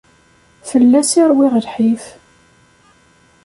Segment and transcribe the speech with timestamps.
[0.69, 2.05] Fell-as i ṛwiɣ lḥif.